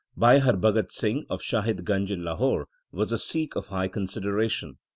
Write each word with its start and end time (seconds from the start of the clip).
Bhai 0.17 0.39
Harbhagat 0.39 0.89
Singh, 0.91 1.27
of 1.29 1.43
Shahid 1.43 1.83
Ganj 1.85 2.09
in 2.09 2.23
Lahore, 2.23 2.67
was 2.91 3.11
a 3.11 3.19
Sikh 3.19 3.55
of 3.55 3.67
high 3.67 3.87
consideration. 3.87 4.79